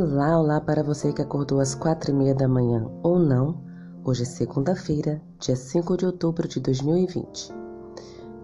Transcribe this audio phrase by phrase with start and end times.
[0.00, 3.60] Olá, olá para você que acordou às quatro e meia da manhã ou não.
[4.04, 7.52] Hoje é segunda-feira, dia 5 de outubro de 2020.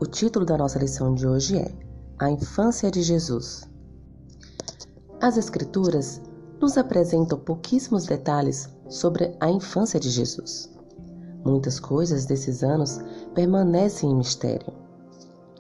[0.01, 1.73] O título da nossa lição de hoje é
[2.19, 3.71] A Infância de Jesus.
[5.21, 6.21] As Escrituras
[6.61, 10.68] nos apresentam pouquíssimos detalhes sobre a infância de Jesus.
[11.45, 12.98] Muitas coisas desses anos
[13.32, 14.73] permanecem em mistério.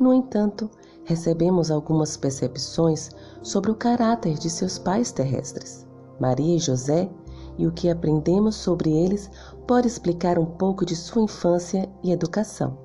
[0.00, 0.68] No entanto,
[1.04, 3.10] recebemos algumas percepções
[3.42, 5.86] sobre o caráter de seus pais terrestres,
[6.18, 7.10] Maria e José,
[7.56, 9.30] e o que aprendemos sobre eles
[9.66, 12.76] pode explicar um pouco de sua infância e educação.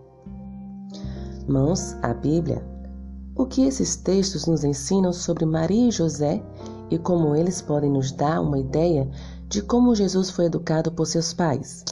[1.47, 2.63] Mãos, a Bíblia.
[3.35, 6.43] O que esses textos nos ensinam sobre Maria e José
[6.91, 9.09] e como eles podem nos dar uma ideia
[9.47, 11.83] de como Jesus foi educado por seus pais.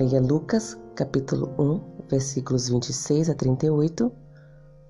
[0.00, 4.25] Leia Lucas, capítulo 1, versículos 26 a 38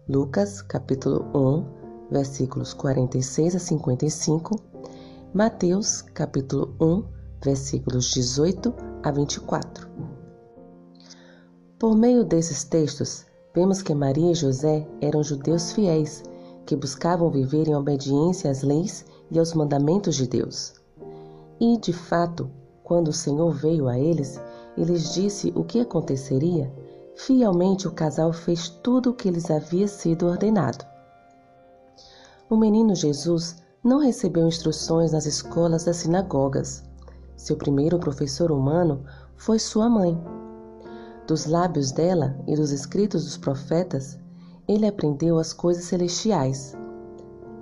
[0.08, 4.54] Lucas, capítulo 1, versículos 46 a 55,
[5.34, 7.02] Mateus, capítulo 1,
[7.42, 9.88] versículos 18 a 24.
[11.76, 16.22] Por meio desses textos, vemos que Maria e José eram judeus fiéis
[16.64, 20.74] que buscavam viver em obediência às leis e aos mandamentos de Deus.
[21.58, 22.48] E, de fato,
[22.84, 24.40] quando o Senhor veio a eles
[24.76, 26.72] e lhes disse o que aconteceria,
[27.16, 30.84] Fielmente o casal fez tudo o que lhes havia sido ordenado.
[32.48, 36.84] O menino Jesus não recebeu instruções nas escolas das sinagogas.
[37.34, 39.02] Seu primeiro professor humano
[39.34, 40.16] foi sua mãe.
[41.26, 44.18] Dos lábios dela e dos escritos dos profetas,
[44.68, 46.76] ele aprendeu as coisas celestiais.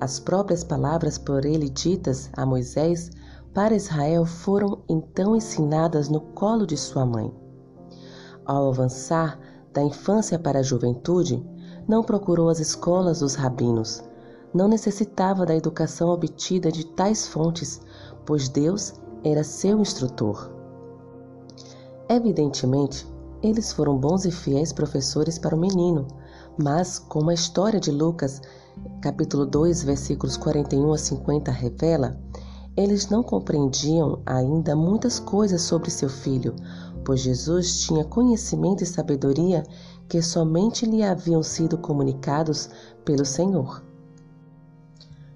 [0.00, 3.08] As próprias palavras por ele ditas a Moisés
[3.54, 7.43] para Israel foram então ensinadas no colo de sua mãe.
[8.44, 9.38] Ao avançar
[9.72, 11.42] da infância para a juventude,
[11.88, 14.02] não procurou as escolas dos rabinos.
[14.52, 17.80] Não necessitava da educação obtida de tais fontes,
[18.24, 20.50] pois Deus era seu instrutor.
[22.08, 23.06] Evidentemente,
[23.42, 26.06] eles foram bons e fiéis professores para o menino,
[26.56, 28.40] mas, como a história de Lucas,
[29.00, 32.18] capítulo 2, versículos 41 a 50 revela,
[32.76, 36.54] eles não compreendiam ainda muitas coisas sobre seu filho,
[37.04, 39.62] pois Jesus tinha conhecimento e sabedoria
[40.08, 42.70] que somente lhe haviam sido comunicados
[43.04, 43.82] pelo Senhor.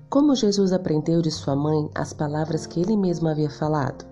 [0.09, 4.07] Como Jesus aprendeu de sua mãe as palavras que ele mesmo havia falado?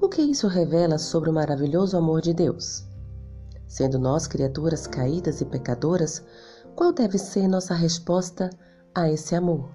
[0.00, 2.86] O que isso revela sobre o maravilhoso amor de Deus?
[3.66, 6.24] Sendo nós criaturas caídas e pecadoras,
[6.74, 8.48] qual deve ser nossa resposta
[8.94, 9.68] a esse amor?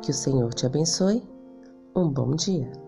[0.00, 1.22] Que o Senhor te abençoe.
[1.94, 2.81] Um bom dia.